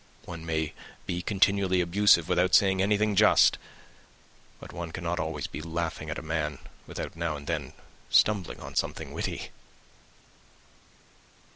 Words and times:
One 0.25 0.43
may 0.47 0.73
be 1.05 1.21
continually 1.21 1.79
abusive 1.79 2.27
without 2.27 2.55
saying 2.55 2.81
anything 2.81 3.15
just; 3.15 3.59
but 4.59 4.73
one 4.73 4.91
cannot 4.91 5.17
be 5.17 5.21
always 5.21 5.47
laughing 5.53 6.09
at 6.09 6.17
a 6.17 6.23
man 6.23 6.57
without 6.87 7.15
now 7.15 7.35
and 7.35 7.45
then 7.45 7.73
stumbling 8.09 8.59
on 8.61 8.73
something 8.73 9.11
witty." 9.13 9.51